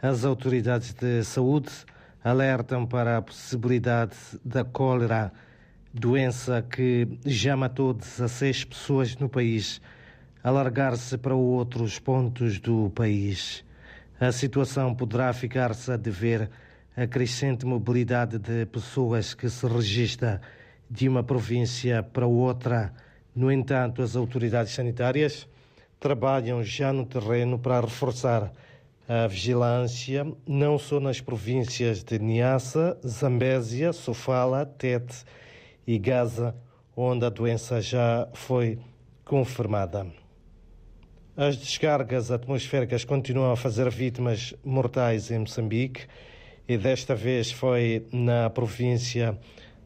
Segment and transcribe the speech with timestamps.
[0.00, 1.72] As autoridades de saúde
[2.22, 5.32] alertam para a possibilidade da cólera,
[5.92, 9.80] doença que já matou 16 pessoas no país,
[10.40, 13.64] alargar-se para outros pontos do país.
[14.20, 16.48] A situação poderá ficar-se a dever
[16.96, 20.40] a crescente mobilidade de pessoas que se registra
[20.88, 22.94] de uma província para outra.
[23.34, 25.48] No entanto, as autoridades sanitárias
[25.98, 28.52] trabalham já no terreno para reforçar
[29.08, 35.24] a vigilância, não só nas províncias de Niassa, Zambésia, Sofala, Tete
[35.86, 36.54] e Gaza,
[36.94, 38.78] onde a doença já foi
[39.24, 40.06] confirmada.
[41.34, 46.02] As descargas atmosféricas continuam a fazer vítimas mortais em Moçambique
[46.68, 49.38] e desta vez foi na província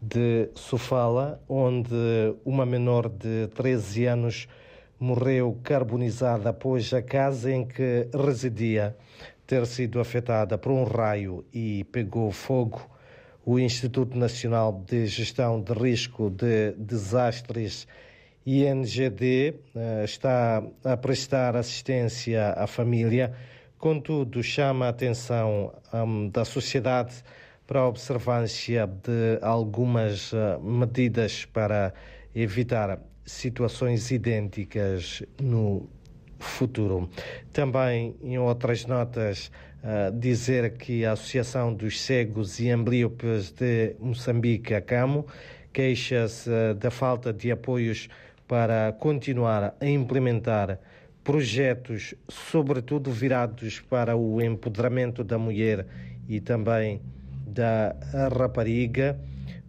[0.00, 1.90] de Sofala, onde
[2.44, 4.48] uma menor de 13 anos
[4.98, 8.96] morreu carbonizada após a casa em que residia
[9.46, 12.80] ter sido afetada por um raio e pegou fogo.
[13.44, 17.86] O Instituto Nacional de Gestão de Risco de Desastres,
[18.44, 23.32] INGD, eh, está a prestar assistência à família,
[23.78, 27.22] contudo, chama a atenção um, da sociedade
[27.66, 31.92] para a observância de algumas uh, medidas para
[32.34, 35.88] evitar situações idênticas no
[36.38, 37.08] futuro.
[37.52, 39.50] Também, em outras notas,
[39.82, 45.26] uh, dizer que a Associação dos Cegos e Amblíopes de Moçambique, a CAMO,
[45.72, 48.08] queixa-se uh, da falta de apoios
[48.46, 50.80] para continuar a implementar
[51.22, 55.86] projetos, sobretudo virados para o empoderamento da mulher
[56.26, 57.02] e também
[57.46, 57.94] da
[58.26, 59.20] rapariga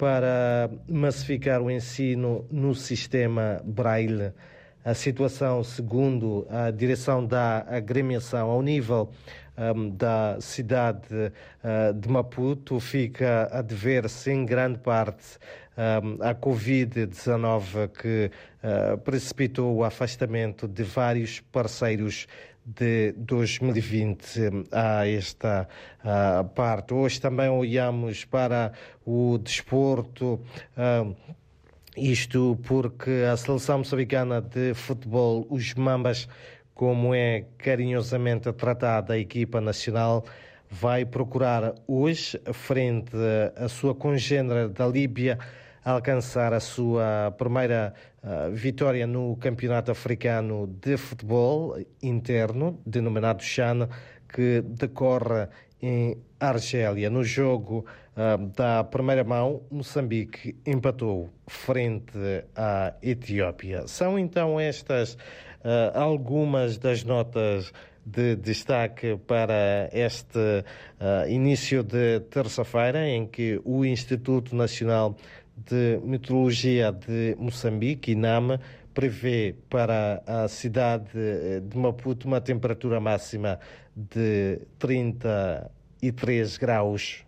[0.00, 4.32] para massificar o ensino no sistema Braille.
[4.82, 9.10] A situação, segundo a direção da agremiação, ao nível
[9.58, 15.38] um, da cidade uh, de Maputo, fica a dever-se em grande parte
[15.76, 18.30] um, à Covid-19, que
[18.64, 22.26] uh, precipitou o afastamento de vários parceiros
[22.64, 25.68] de 2020 a esta
[26.04, 26.94] uh, parte.
[26.94, 28.72] Hoje também olhamos para
[29.04, 30.40] o desporto.
[30.76, 31.14] Uh,
[31.96, 36.28] isto porque a seleção moçambicana de futebol, os Mambas,
[36.74, 40.24] como é carinhosamente tratada a equipa nacional,
[40.70, 43.16] vai procurar hoje, frente
[43.56, 45.38] à sua congênere da Líbia,
[45.90, 47.92] alcançar a sua primeira
[48.22, 53.88] uh, vitória no Campeonato Africano de Futebol interno, denominado CHAN,
[54.28, 55.48] que decorre
[55.82, 57.10] em Argélia.
[57.10, 57.84] No jogo
[58.16, 62.18] uh, da primeira mão, Moçambique empatou frente
[62.54, 63.86] à Etiópia.
[63.86, 65.18] São então estas uh,
[65.94, 67.72] algumas das notas
[68.04, 75.16] de destaque para este uh, início de terça-feira, em que o Instituto Nacional
[75.56, 78.60] de Meteorologia de Moçambique, INAMA,
[78.94, 81.10] prevê para a cidade
[81.62, 83.58] de Maputo uma temperatura máxima
[83.96, 87.18] de 33 graus.